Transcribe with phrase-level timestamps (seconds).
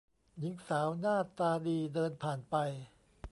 [0.39, 2.55] หญิงสาวหน้าตาดีเดินผ่านไป